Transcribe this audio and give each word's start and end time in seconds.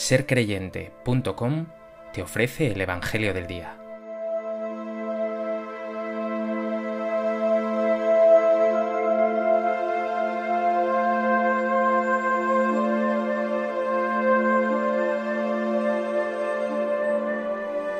sercreyente.com 0.00 1.66
te 2.14 2.22
ofrece 2.22 2.68
el 2.68 2.80
Evangelio 2.80 3.34
del 3.34 3.46
Día. 3.46 3.76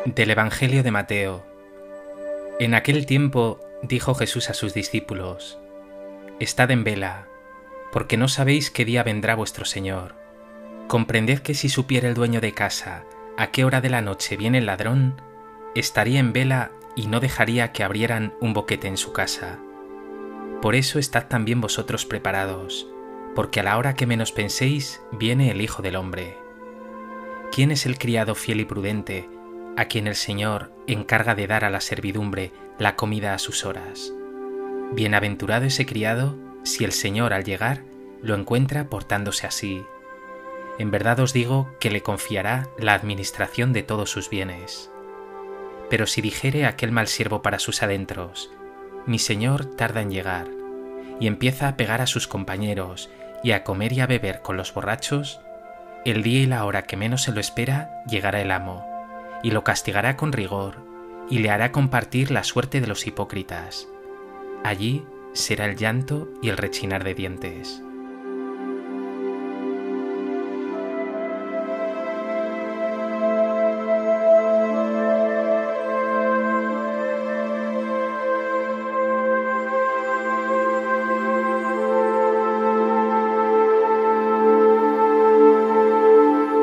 Del 0.07 0.31
Evangelio 0.31 0.83
de 0.83 0.91
Mateo. 0.91 1.45
En 2.59 2.73
aquel 2.73 3.05
tiempo 3.05 3.61
dijo 3.83 4.15
Jesús 4.15 4.49
a 4.49 4.55
sus 4.55 4.73
discípulos, 4.73 5.59
Estad 6.41 6.71
en 6.71 6.83
vela, 6.83 7.29
porque 7.93 8.17
no 8.17 8.29
sabéis 8.29 8.71
qué 8.71 8.87
día 8.87 9.03
vendrá 9.03 9.35
vuestro 9.35 9.67
Señor. 9.67 10.20
Comprended 10.91 11.39
que 11.39 11.55
si 11.55 11.69
supiera 11.69 12.09
el 12.09 12.15
dueño 12.15 12.41
de 12.41 12.53
casa 12.53 13.05
a 13.37 13.53
qué 13.53 13.65
hora 13.65 13.81
de 13.81 13.91
la 13.91 14.03
noche 14.03 14.37
viene 14.37 14.59
el 14.59 14.67
ladrón, 14.67 15.23
estaría 15.77 16.19
en 16.19 16.33
vela 16.33 16.73
y 16.97 17.07
no 17.07 17.21
dejaría 17.21 17.71
que 17.71 17.85
abrieran 17.85 18.35
un 18.41 18.55
boquete 18.55 18.89
en 18.89 18.97
su 18.97 19.13
casa. 19.13 19.61
Por 20.61 20.75
eso 20.75 20.99
estad 20.99 21.29
también 21.29 21.61
vosotros 21.61 22.07
preparados, 22.07 22.89
porque 23.37 23.61
a 23.61 23.63
la 23.63 23.79
hora 23.79 23.95
que 23.95 24.09
menos 24.09 24.33
penséis 24.33 25.01
viene 25.13 25.53
el 25.53 25.61
Hijo 25.61 25.81
del 25.81 25.95
Hombre. 25.95 26.37
¿Quién 27.53 27.71
es 27.71 27.87
el 27.87 27.97
criado 27.97 28.35
fiel 28.35 28.59
y 28.59 28.65
prudente 28.65 29.31
a 29.77 29.85
quien 29.85 30.09
el 30.09 30.17
Señor 30.17 30.73
encarga 30.89 31.37
de 31.37 31.47
dar 31.47 31.65
a 31.65 31.71
la 31.71 31.81
servidumbre 31.81 32.51
la 32.81 32.97
comida 32.97 33.35
a 33.35 33.39
sus 33.39 33.65
horas? 33.65 34.13
Bienaventurado 34.91 35.67
ese 35.67 35.87
criado 35.87 36.37
si 36.65 36.83
el 36.83 36.91
Señor 36.91 37.33
al 37.33 37.45
llegar 37.45 37.85
lo 38.23 38.35
encuentra 38.35 38.89
portándose 38.89 39.47
así. 39.47 39.85
En 40.81 40.91
verdad 40.91 41.21
os 41.21 41.35
digo 41.35 41.69
que 41.79 41.91
le 41.91 42.03
confiará 42.03 42.67
la 42.79 42.95
administración 42.95 43.75
de 43.75 43.83
todos 43.83 44.11
sus 44.11 44.31
bienes. 44.31 44.91
Pero 45.91 46.07
si 46.07 46.23
dijere 46.23 46.65
aquel 46.65 46.91
mal 46.91 47.07
siervo 47.07 47.43
para 47.43 47.59
sus 47.59 47.83
adentros, 47.83 48.51
mi 49.05 49.19
señor 49.19 49.67
tarda 49.67 50.01
en 50.01 50.11
llegar, 50.11 50.49
y 51.21 51.27
empieza 51.27 51.69
a 51.69 51.77
pegar 51.77 52.01
a 52.01 52.07
sus 52.07 52.27
compañeros 52.27 53.11
y 53.45 53.51
a 53.51 53.63
comer 53.63 53.93
y 53.93 54.01
a 54.01 54.07
beber 54.07 54.41
con 54.41 54.57
los 54.57 54.73
borrachos, 54.73 55.43
el 56.07 56.23
día 56.23 56.41
y 56.41 56.47
la 56.47 56.65
hora 56.65 56.85
que 56.85 56.97
menos 56.97 57.25
se 57.25 57.33
lo 57.33 57.41
espera 57.41 58.03
llegará 58.07 58.41
el 58.41 58.51
amo, 58.51 58.83
y 59.43 59.51
lo 59.51 59.65
castigará 59.65 60.17
con 60.17 60.33
rigor, 60.33 60.77
y 61.29 61.41
le 61.41 61.51
hará 61.51 61.73
compartir 61.73 62.31
la 62.31 62.43
suerte 62.43 62.81
de 62.81 62.87
los 62.87 63.07
hipócritas. 63.07 63.87
Allí 64.65 65.05
será 65.35 65.67
el 65.67 65.77
llanto 65.77 66.31
y 66.41 66.49
el 66.49 66.57
rechinar 66.57 67.05
de 67.05 67.15
dientes. 67.15 67.83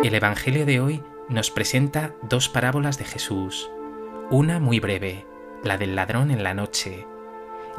El 0.04 0.14
Evangelio 0.14 0.68
de 0.68 0.80
hoy 0.80 1.04
nos 1.28 1.50
presenta 1.50 2.14
dos 2.22 2.50
parábolas 2.50 3.00
de 3.00 3.04
Jesús, 3.04 3.72
una 4.30 4.60
muy 4.60 4.80
breve, 4.80 5.26
la 5.64 5.80
del 5.80 5.96
ladrón 5.96 6.30
en 6.30 6.44
la 6.44 6.54
noche, 6.54 7.08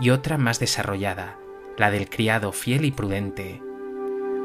y 0.01 0.11
otra 0.11 0.37
más 0.37 0.59
desarrollada, 0.59 1.39
la 1.77 1.93
del 1.93 2.11
criado 2.11 2.51
fiel 2.51 2.85
y 2.85 2.91
prudente. 2.91 3.63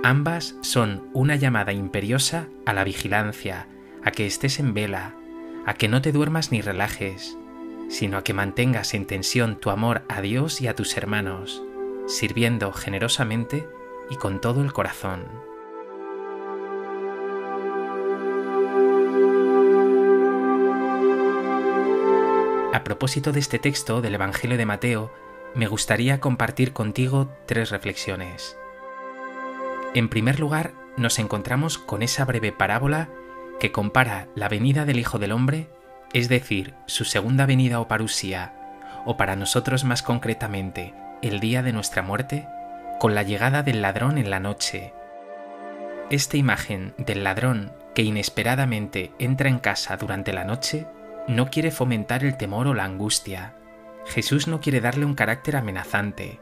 Ambas 0.03 0.55
son 0.61 1.09
una 1.13 1.35
llamada 1.35 1.73
imperiosa 1.73 2.47
a 2.67 2.73
la 2.73 2.83
vigilancia, 2.83 3.67
a 4.03 4.11
que 4.11 4.27
estés 4.27 4.59
en 4.59 4.75
vela, 4.75 5.15
a 5.65 5.73
que 5.73 5.87
no 5.87 5.99
te 6.03 6.11
duermas 6.11 6.51
ni 6.51 6.61
relajes, 6.61 7.37
sino 7.89 8.17
a 8.19 8.23
que 8.23 8.35
mantengas 8.35 8.93
en 8.93 9.07
tensión 9.07 9.59
tu 9.59 9.71
amor 9.71 10.03
a 10.09 10.21
Dios 10.21 10.61
y 10.61 10.67
a 10.67 10.75
tus 10.75 10.95
hermanos, 10.95 11.63
sirviendo 12.05 12.71
generosamente 12.71 13.67
y 14.11 14.15
con 14.17 14.41
todo 14.41 14.61
el 14.61 14.73
corazón. 14.73 15.52
A 22.73 22.83
propósito 22.83 23.31
de 23.31 23.39
este 23.39 23.59
texto 23.59 24.01
del 24.01 24.15
Evangelio 24.15 24.57
de 24.57 24.65
Mateo, 24.65 25.13
me 25.53 25.67
gustaría 25.67 26.19
compartir 26.19 26.73
contigo 26.73 27.29
tres 27.45 27.69
reflexiones. 27.69 28.57
En 29.93 30.09
primer 30.09 30.39
lugar, 30.39 30.73
nos 30.97 31.19
encontramos 31.19 31.77
con 31.77 32.01
esa 32.01 32.25
breve 32.25 32.51
parábola 32.51 33.09
que 33.59 33.71
compara 33.71 34.27
la 34.33 34.49
venida 34.49 34.85
del 34.85 34.97
Hijo 34.97 35.19
del 35.19 35.33
Hombre, 35.33 35.69
es 36.13 36.29
decir, 36.29 36.73
su 36.87 37.05
segunda 37.05 37.45
venida 37.45 37.79
o 37.79 37.87
parusía, 37.87 38.55
o 39.05 39.17
para 39.17 39.35
nosotros 39.35 39.83
más 39.83 40.01
concretamente, 40.01 40.95
el 41.21 41.39
día 41.39 41.61
de 41.61 41.73
nuestra 41.73 42.01
muerte, 42.01 42.47
con 42.99 43.13
la 43.13 43.21
llegada 43.21 43.61
del 43.61 43.83
ladrón 43.83 44.17
en 44.17 44.31
la 44.31 44.39
noche. 44.39 44.95
Esta 46.09 46.37
imagen 46.37 46.95
del 46.97 47.23
ladrón 47.23 47.71
que 47.93 48.01
inesperadamente 48.01 49.11
entra 49.19 49.47
en 49.47 49.59
casa 49.59 49.95
durante 49.95 50.33
la 50.33 50.43
noche 50.43 50.87
no 51.27 51.49
quiere 51.49 51.71
fomentar 51.71 52.23
el 52.23 52.37
temor 52.37 52.67
o 52.67 52.73
la 52.73 52.85
angustia. 52.85 53.55
Jesús 54.05 54.47
no 54.47 54.59
quiere 54.59 54.81
darle 54.81 55.05
un 55.05 55.15
carácter 55.15 55.55
amenazante. 55.55 56.39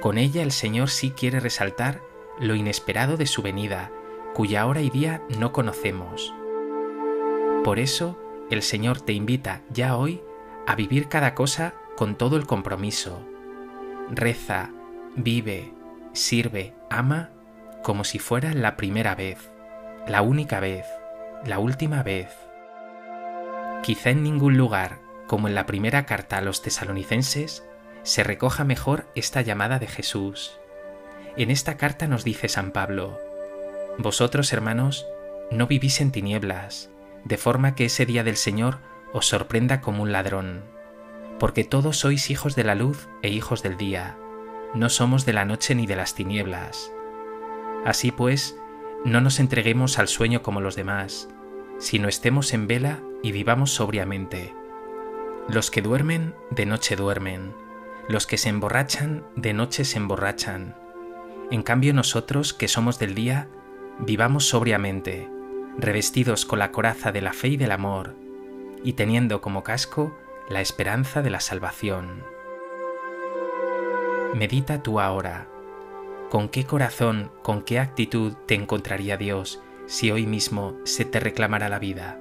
Con 0.00 0.18
ella 0.18 0.42
el 0.42 0.52
Señor 0.52 0.90
sí 0.90 1.10
quiere 1.10 1.40
resaltar 1.40 2.00
lo 2.38 2.54
inesperado 2.54 3.16
de 3.16 3.26
su 3.26 3.42
venida, 3.42 3.90
cuya 4.34 4.66
hora 4.66 4.80
y 4.80 4.90
día 4.90 5.22
no 5.38 5.52
conocemos. 5.52 6.32
Por 7.64 7.78
eso, 7.78 8.18
el 8.50 8.62
Señor 8.62 9.00
te 9.00 9.12
invita 9.12 9.62
ya 9.70 9.96
hoy 9.96 10.22
a 10.66 10.74
vivir 10.74 11.08
cada 11.08 11.34
cosa 11.34 11.74
con 11.96 12.14
todo 12.14 12.36
el 12.36 12.46
compromiso. 12.46 13.26
Reza, 14.10 14.70
vive, 15.16 15.74
sirve, 16.12 16.74
ama 16.90 17.30
como 17.82 18.04
si 18.04 18.18
fuera 18.18 18.52
la 18.54 18.76
primera 18.76 19.14
vez, 19.14 19.50
la 20.06 20.22
única 20.22 20.60
vez, 20.60 20.86
la 21.44 21.58
última 21.58 22.02
vez. 22.02 22.28
Quizá 23.82 24.10
en 24.10 24.22
ningún 24.22 24.56
lugar, 24.56 25.00
como 25.26 25.48
en 25.48 25.54
la 25.54 25.66
primera 25.66 26.06
carta 26.06 26.38
a 26.38 26.40
los 26.40 26.62
tesalonicenses, 26.62 27.64
se 28.02 28.24
recoja 28.24 28.64
mejor 28.64 29.06
esta 29.14 29.40
llamada 29.42 29.78
de 29.78 29.86
Jesús. 29.86 30.58
En 31.36 31.50
esta 31.50 31.76
carta 31.76 32.08
nos 32.08 32.24
dice 32.24 32.48
San 32.48 32.72
Pablo, 32.72 33.18
Vosotros, 33.98 34.52
hermanos, 34.52 35.06
no 35.50 35.66
vivís 35.66 36.00
en 36.00 36.12
tinieblas, 36.12 36.90
de 37.24 37.36
forma 37.36 37.74
que 37.74 37.86
ese 37.86 38.06
día 38.06 38.24
del 38.24 38.36
Señor 38.36 38.78
os 39.12 39.26
sorprenda 39.26 39.80
como 39.80 40.02
un 40.02 40.12
ladrón, 40.12 40.62
porque 41.38 41.64
todos 41.64 41.98
sois 41.98 42.30
hijos 42.30 42.54
de 42.54 42.64
la 42.64 42.74
luz 42.74 43.08
e 43.22 43.28
hijos 43.28 43.62
del 43.62 43.76
día, 43.76 44.16
no 44.74 44.88
somos 44.88 45.24
de 45.24 45.32
la 45.32 45.44
noche 45.44 45.74
ni 45.74 45.86
de 45.86 45.96
las 45.96 46.14
tinieblas. 46.14 46.92
Así 47.84 48.10
pues, 48.12 48.56
no 49.04 49.20
nos 49.20 49.40
entreguemos 49.40 49.98
al 49.98 50.08
sueño 50.08 50.42
como 50.42 50.60
los 50.60 50.76
demás, 50.76 51.28
sino 51.78 52.08
estemos 52.08 52.52
en 52.52 52.66
vela 52.66 53.00
y 53.22 53.32
vivamos 53.32 53.72
sobriamente. 53.72 54.54
Los 55.48 55.70
que 55.70 55.80
duermen, 55.80 56.34
de 56.50 56.66
noche 56.66 56.96
duermen, 56.96 57.54
los 58.08 58.26
que 58.26 58.36
se 58.36 58.48
emborrachan, 58.48 59.24
de 59.36 59.52
noche 59.54 59.84
se 59.84 59.98
emborrachan. 59.98 60.76
En 61.50 61.62
cambio 61.62 61.94
nosotros, 61.94 62.52
que 62.52 62.68
somos 62.68 62.98
del 62.98 63.14
día, 63.14 63.48
vivamos 63.98 64.48
sobriamente, 64.48 65.28
revestidos 65.78 66.44
con 66.44 66.58
la 66.58 66.72
coraza 66.72 67.12
de 67.12 67.22
la 67.22 67.32
fe 67.32 67.48
y 67.48 67.56
del 67.56 67.70
amor, 67.70 68.16
y 68.82 68.94
teniendo 68.94 69.40
como 69.40 69.62
casco 69.62 70.16
la 70.48 70.60
esperanza 70.60 71.22
de 71.22 71.30
la 71.30 71.40
salvación. 71.40 72.24
Medita 74.34 74.82
tú 74.82 75.00
ahora, 75.00 75.48
¿con 76.28 76.48
qué 76.48 76.64
corazón, 76.64 77.30
con 77.42 77.62
qué 77.62 77.78
actitud 77.78 78.34
te 78.46 78.54
encontraría 78.54 79.16
Dios 79.16 79.62
si 79.88 80.10
hoy 80.10 80.26
mismo 80.26 80.76
se 80.84 81.06
te 81.06 81.18
reclamara 81.18 81.70
la 81.70 81.78
vida? 81.78 82.20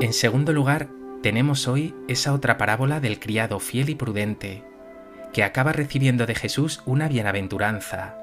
En 0.00 0.12
segundo 0.12 0.52
lugar, 0.52 0.88
tenemos 1.20 1.66
hoy 1.66 1.96
esa 2.06 2.32
otra 2.32 2.56
parábola 2.58 3.00
del 3.00 3.18
criado 3.18 3.58
fiel 3.58 3.88
y 3.88 3.96
prudente, 3.96 4.62
que 5.32 5.42
acaba 5.42 5.72
recibiendo 5.72 6.26
de 6.26 6.36
Jesús 6.36 6.80
una 6.86 7.08
bienaventuranza. 7.08 8.16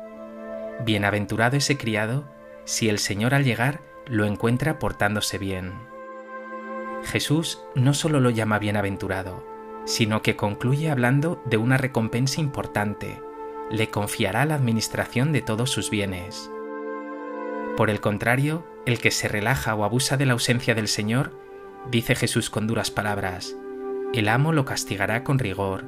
Bienaventurado 0.85 1.57
ese 1.57 1.75
criado 1.77 2.23
si 2.63 2.87
el 2.87 2.99
Señor 2.99 3.33
al 3.33 3.43
llegar 3.43 3.90
lo 4.05 4.25
encuentra 4.25 4.79
portándose 4.79 5.37
bien. 5.37 5.73
Jesús 7.03 7.63
no 7.75 7.93
solo 7.93 8.19
lo 8.19 8.29
llama 8.29 8.59
bienaventurado, 8.59 9.43
sino 9.85 10.21
que 10.21 10.35
concluye 10.35 10.91
hablando 10.91 11.41
de 11.45 11.57
una 11.57 11.77
recompensa 11.77 12.41
importante, 12.41 13.21
le 13.69 13.89
confiará 13.89 14.45
la 14.45 14.55
administración 14.55 15.31
de 15.31 15.41
todos 15.41 15.69
sus 15.69 15.89
bienes. 15.89 16.51
Por 17.77 17.89
el 17.89 18.01
contrario, 18.01 18.65
El 18.85 18.99
que 18.99 19.11
se 19.11 19.27
relaja 19.27 19.75
o 19.75 19.83
abusa 19.83 20.17
de 20.17 20.25
la 20.25 20.33
ausencia 20.33 20.73
del 20.73 20.87
Señor, 20.87 21.31
dice 21.91 22.15
Jesús 22.15 22.49
con 22.49 22.65
duras 22.65 22.89
palabras, 22.89 23.55
el 24.13 24.27
amo 24.27 24.53
lo 24.53 24.65
castigará 24.65 25.23
con 25.23 25.37
rigor 25.37 25.85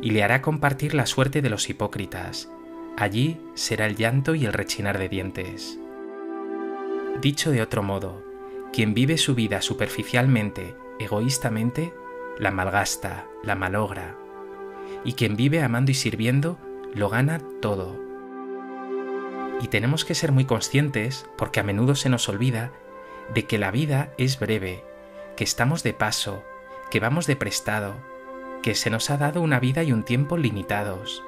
y 0.00 0.10
le 0.10 0.22
hará 0.24 0.40
compartir 0.40 0.94
la 0.94 1.04
suerte 1.04 1.42
de 1.42 1.50
los 1.50 1.68
hipócritas. 1.68 2.50
Allí 2.96 3.38
será 3.54 3.86
el 3.86 3.96
llanto 3.96 4.34
y 4.34 4.46
el 4.46 4.54
rechinar 4.54 4.98
de 4.98 5.10
dientes. 5.10 5.78
Dicho 7.18 7.50
de 7.50 7.60
otro 7.62 7.82
modo, 7.82 8.22
quien 8.72 8.94
vive 8.94 9.18
su 9.18 9.34
vida 9.34 9.60
superficialmente, 9.62 10.74
egoístamente, 10.98 11.92
la 12.38 12.50
malgasta, 12.50 13.26
la 13.42 13.56
malogra. 13.56 14.16
Y 15.04 15.14
quien 15.14 15.36
vive 15.36 15.62
amando 15.62 15.90
y 15.90 15.94
sirviendo, 15.94 16.58
lo 16.94 17.08
gana 17.08 17.40
todo. 17.60 17.98
Y 19.60 19.68
tenemos 19.68 20.04
que 20.04 20.14
ser 20.14 20.32
muy 20.32 20.46
conscientes, 20.46 21.26
porque 21.36 21.60
a 21.60 21.62
menudo 21.62 21.94
se 21.94 22.08
nos 22.08 22.28
olvida, 22.28 22.72
de 23.34 23.44
que 23.44 23.58
la 23.58 23.70
vida 23.70 24.12
es 24.16 24.38
breve, 24.38 24.84
que 25.36 25.44
estamos 25.44 25.82
de 25.82 25.92
paso, 25.92 26.42
que 26.90 27.00
vamos 27.00 27.26
de 27.26 27.36
prestado, 27.36 27.94
que 28.62 28.74
se 28.74 28.90
nos 28.90 29.10
ha 29.10 29.18
dado 29.18 29.42
una 29.42 29.60
vida 29.60 29.82
y 29.82 29.92
un 29.92 30.04
tiempo 30.04 30.36
limitados. 30.36 31.22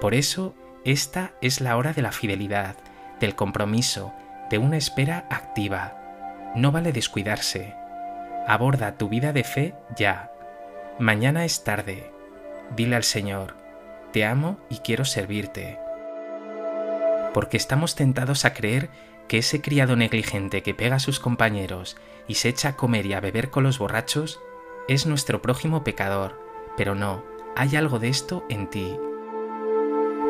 Por 0.00 0.14
eso, 0.14 0.54
esta 0.84 1.34
es 1.40 1.60
la 1.60 1.76
hora 1.76 1.92
de 1.92 2.02
la 2.02 2.12
fidelidad, 2.12 2.76
del 3.20 3.34
compromiso, 3.34 4.12
de 4.50 4.58
una 4.58 4.76
espera 4.76 5.26
activa. 5.30 6.52
No 6.54 6.72
vale 6.72 6.92
descuidarse. 6.92 7.74
Aborda 8.46 8.96
tu 8.96 9.08
vida 9.08 9.32
de 9.32 9.44
fe 9.44 9.74
ya. 9.96 10.30
Mañana 10.98 11.44
es 11.44 11.64
tarde. 11.64 12.10
Dile 12.74 12.96
al 12.96 13.04
Señor, 13.04 13.56
te 14.12 14.24
amo 14.24 14.58
y 14.68 14.78
quiero 14.78 15.04
servirte 15.04 15.78
porque 17.32 17.56
estamos 17.56 17.94
tentados 17.94 18.44
a 18.44 18.52
creer 18.52 18.90
que 19.28 19.38
ese 19.38 19.60
criado 19.60 19.96
negligente 19.96 20.62
que 20.62 20.74
pega 20.74 20.96
a 20.96 21.00
sus 21.00 21.20
compañeros 21.20 21.96
y 22.26 22.34
se 22.34 22.48
echa 22.48 22.70
a 22.70 22.76
comer 22.76 23.06
y 23.06 23.12
a 23.12 23.20
beber 23.20 23.50
con 23.50 23.64
los 23.64 23.78
borrachos 23.78 24.40
es 24.88 25.06
nuestro 25.06 25.42
prójimo 25.42 25.84
pecador, 25.84 26.40
pero 26.76 26.94
no, 26.94 27.24
hay 27.54 27.76
algo 27.76 27.98
de 27.98 28.08
esto 28.08 28.44
en 28.48 28.68
ti. 28.68 28.96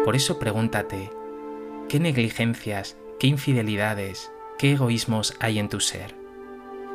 Por 0.04 0.16
eso 0.16 0.38
pregúntate, 0.38 1.10
¿qué 1.88 2.00
negligencias, 2.00 2.96
qué 3.18 3.26
infidelidades, 3.26 4.30
qué 4.58 4.72
egoísmos 4.72 5.34
hay 5.40 5.58
en 5.58 5.68
tu 5.68 5.80
ser? 5.80 6.14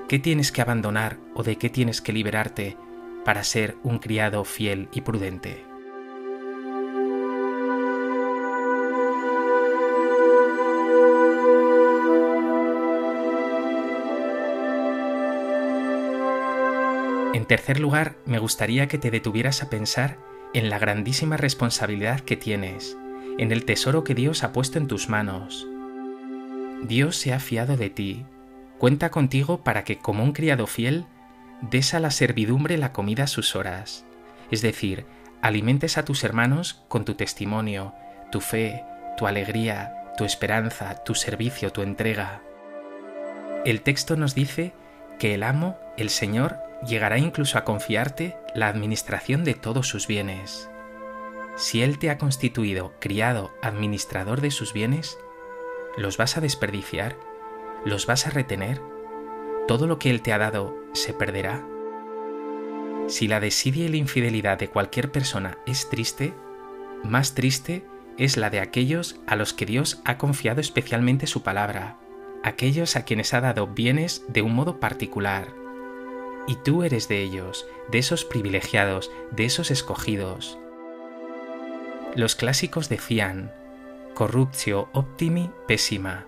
¿Qué 0.08 0.20
tienes 0.20 0.52
que 0.52 0.62
abandonar 0.62 1.18
o 1.34 1.44
de 1.44 1.58
qué 1.58 1.70
tienes 1.70 2.02
que 2.02 2.14
liberarte 2.14 2.78
para 3.26 3.44
ser 3.44 3.76
un 3.84 4.00
criado 4.00 4.44
fiel 4.46 4.88
y 4.94 5.02
prudente? 5.02 5.66
En 17.34 17.46
tercer 17.46 17.80
lugar, 17.80 18.16
me 18.26 18.40
gustaría 18.40 18.88
que 18.88 18.98
te 18.98 19.12
detuvieras 19.12 19.62
a 19.62 19.70
pensar 19.70 20.18
en 20.54 20.70
la 20.70 20.80
grandísima 20.80 21.36
responsabilidad 21.36 22.22
que 22.22 22.38
tienes, 22.38 22.98
en 23.38 23.52
el 23.52 23.66
tesoro 23.66 24.06
que 24.06 24.16
Dios 24.16 24.44
ha 24.44 24.54
puesto 24.54 24.78
en 24.78 24.88
tus 24.88 25.10
manos. 25.10 25.68
Dios 26.88 27.16
se 27.16 27.34
ha 27.34 27.40
fiado 27.40 27.78
de 27.78 27.90
ti, 27.90 28.26
cuenta 28.78 29.10
contigo 29.10 29.64
para 29.64 29.86
que, 29.86 30.00
como 30.00 30.24
un 30.24 30.34
criado 30.34 30.68
fiel, 30.68 31.06
des 31.62 31.94
a 31.94 32.02
la 32.02 32.12
servidumbre 32.12 32.78
la 32.78 32.92
comida 32.92 33.24
a 33.24 33.28
sus 33.28 33.56
horas, 33.56 34.06
es 34.52 34.62
decir, 34.62 35.06
alimentes 35.42 35.98
a 35.98 36.04
tus 36.04 36.26
hermanos 36.26 36.84
con 36.90 37.06
tu 37.06 37.16
testimonio, 37.16 37.94
tu 38.32 38.42
fe, 38.42 38.84
tu 39.16 39.28
alegría, 39.28 40.12
tu 40.18 40.26
esperanza, 40.26 41.04
tu 41.06 41.16
servicio, 41.16 41.72
tu 41.72 41.84
entrega. 41.84 42.42
El 43.64 43.82
texto 43.82 44.18
nos 44.18 44.36
dice 44.36 44.74
que 45.20 45.34
el 45.34 45.44
amo, 45.44 45.78
el 45.96 46.10
Señor, 46.10 46.58
llegará 46.86 47.18
incluso 47.18 47.58
a 47.58 47.64
confiarte 47.64 48.36
la 48.56 48.68
administración 48.68 49.46
de 49.46 49.54
todos 49.54 49.88
sus 49.88 50.06
bienes. 50.06 50.70
Si 51.56 51.82
Él 51.82 51.98
te 51.98 52.10
ha 52.10 52.18
constituido 52.18 52.94
criado 53.00 53.54
administrador 53.62 54.42
de 54.42 54.52
sus 54.52 54.74
bienes, 54.74 55.18
¿los 55.98 56.18
vas 56.18 56.38
a 56.38 56.42
desperdiciar? 56.42 57.18
¿Los 57.86 58.06
vas 58.06 58.26
a 58.28 58.32
retener? 58.32 58.82
¿Todo 59.68 59.88
lo 59.88 60.00
que 60.00 60.10
Él 60.10 60.22
te 60.22 60.34
ha 60.34 60.38
dado 60.38 60.76
se 60.94 61.14
perderá? 61.14 61.64
Si 63.08 63.28
la 63.28 63.40
desidia 63.40 63.86
y 63.86 63.90
la 63.90 63.98
infidelidad 63.98 64.58
de 64.58 64.70
cualquier 64.70 65.12
persona 65.12 65.58
es 65.66 65.90
triste, 65.90 66.34
más 67.04 67.36
triste 67.36 67.86
es 68.18 68.38
la 68.38 68.50
de 68.50 68.60
aquellos 68.60 69.20
a 69.28 69.36
los 69.36 69.54
que 69.54 69.66
Dios 69.66 70.02
ha 70.06 70.18
confiado 70.18 70.62
especialmente 70.62 71.28
su 71.28 71.44
palabra, 71.44 71.98
aquellos 72.44 72.96
a 72.96 73.06
quienes 73.06 73.34
ha 73.34 73.42
dado 73.42 73.68
bienes 73.68 74.24
de 74.28 74.42
un 74.42 74.56
modo 74.56 74.80
particular, 74.80 75.50
y 76.48 76.56
tú 76.56 76.84
eres 76.84 77.08
de 77.08 77.22
ellos, 77.22 77.66
de 77.92 78.00
esos 78.00 78.26
privilegiados, 78.26 79.12
de 79.32 79.46
esos 79.46 79.72
escogidos. 79.72 80.58
Los 82.16 82.36
clásicos 82.36 82.90
decían, 82.90 83.52
corruptio 84.14 84.90
optimi 84.94 85.50
pésima, 85.68 86.26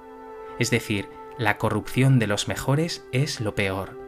es 0.59 0.71
decir, 0.71 1.07
la 1.37 1.57
corrupción 1.57 2.19
de 2.19 2.27
los 2.27 2.47
mejores 2.47 3.05
es 3.11 3.41
lo 3.41 3.55
peor. 3.55 3.99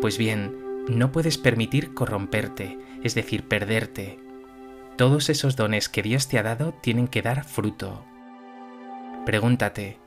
Pues 0.00 0.18
bien, 0.18 0.84
no 0.88 1.12
puedes 1.12 1.38
permitir 1.38 1.94
corromperte, 1.94 2.78
es 3.02 3.14
decir, 3.14 3.48
perderte. 3.48 4.18
Todos 4.96 5.30
esos 5.30 5.56
dones 5.56 5.88
que 5.88 6.02
Dios 6.02 6.28
te 6.28 6.38
ha 6.38 6.42
dado 6.42 6.74
tienen 6.74 7.08
que 7.08 7.22
dar 7.22 7.44
fruto. 7.44 8.04
Pregúntate, 9.24 9.98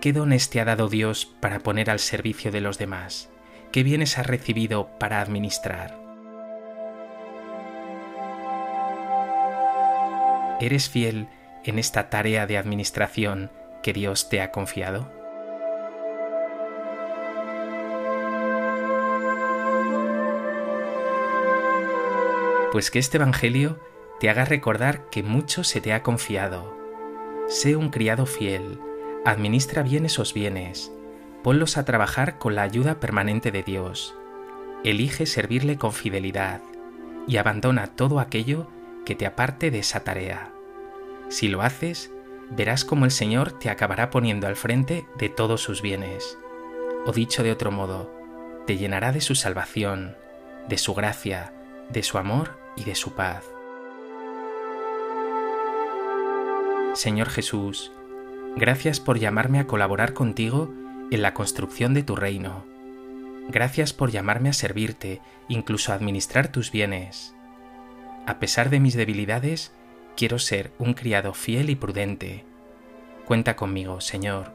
¿qué 0.00 0.12
dones 0.12 0.50
te 0.50 0.60
ha 0.60 0.64
dado 0.64 0.88
Dios 0.88 1.26
para 1.40 1.60
poner 1.60 1.90
al 1.90 1.98
servicio 1.98 2.52
de 2.52 2.60
los 2.60 2.78
demás? 2.78 3.30
¿Qué 3.72 3.82
bienes 3.82 4.18
has 4.18 4.26
recibido 4.26 4.90
para 4.98 5.20
administrar? 5.20 6.00
¿Eres 10.60 10.88
fiel 10.88 11.26
en 11.64 11.78
esta 11.78 12.10
tarea 12.10 12.46
de 12.46 12.58
administración 12.58 13.50
que 13.82 13.92
Dios 13.92 14.28
te 14.28 14.40
ha 14.40 14.50
confiado? 14.50 15.10
Pues 22.72 22.90
que 22.90 22.98
este 22.98 23.18
Evangelio 23.18 23.78
te 24.18 24.30
haga 24.30 24.44
recordar 24.44 25.08
que 25.10 25.22
mucho 25.22 25.64
se 25.64 25.80
te 25.80 25.92
ha 25.92 26.02
confiado. 26.02 26.76
Sé 27.46 27.76
un 27.76 27.90
criado 27.90 28.26
fiel, 28.26 28.80
administra 29.24 29.82
bien 29.82 30.06
esos 30.06 30.34
bienes, 30.34 30.90
ponlos 31.42 31.76
a 31.76 31.84
trabajar 31.84 32.38
con 32.38 32.54
la 32.54 32.62
ayuda 32.62 33.00
permanente 33.00 33.52
de 33.52 33.62
Dios. 33.62 34.14
Elige 34.82 35.26
servirle 35.26 35.76
con 35.76 35.92
fidelidad 35.92 36.62
y 37.26 37.36
abandona 37.36 37.88
todo 37.88 38.18
aquello 38.18 38.66
que 39.04 39.14
te 39.14 39.26
aparte 39.26 39.70
de 39.70 39.80
esa 39.80 40.00
tarea. 40.00 40.53
Si 41.28 41.48
lo 41.48 41.62
haces, 41.62 42.10
verás 42.50 42.84
cómo 42.84 43.04
el 43.04 43.10
Señor 43.10 43.58
te 43.58 43.70
acabará 43.70 44.10
poniendo 44.10 44.46
al 44.46 44.56
frente 44.56 45.06
de 45.18 45.28
todos 45.28 45.62
sus 45.62 45.82
bienes. 45.82 46.38
O 47.06 47.12
dicho 47.12 47.42
de 47.42 47.52
otro 47.52 47.70
modo, 47.70 48.12
te 48.66 48.76
llenará 48.76 49.12
de 49.12 49.20
su 49.20 49.34
salvación, 49.34 50.16
de 50.68 50.78
su 50.78 50.94
gracia, 50.94 51.52
de 51.90 52.02
su 52.02 52.18
amor 52.18 52.58
y 52.76 52.84
de 52.84 52.94
su 52.94 53.14
paz. 53.14 53.44
Señor 56.94 57.28
Jesús, 57.28 57.92
gracias 58.56 59.00
por 59.00 59.18
llamarme 59.18 59.58
a 59.58 59.66
colaborar 59.66 60.12
contigo 60.12 60.72
en 61.10 61.22
la 61.22 61.34
construcción 61.34 61.92
de 61.92 62.02
tu 62.02 62.16
reino. 62.16 62.64
Gracias 63.48 63.92
por 63.92 64.10
llamarme 64.10 64.48
a 64.48 64.54
servirte, 64.54 65.20
incluso 65.48 65.92
a 65.92 65.96
administrar 65.96 66.48
tus 66.48 66.70
bienes. 66.70 67.34
A 68.26 68.38
pesar 68.38 68.70
de 68.70 68.80
mis 68.80 68.94
debilidades, 68.94 69.72
quiero 70.16 70.38
ser 70.38 70.72
un 70.78 70.94
criado 70.94 71.34
fiel 71.34 71.70
y 71.70 71.76
prudente. 71.76 72.44
Cuenta 73.26 73.56
conmigo, 73.56 74.00
Señor. 74.00 74.53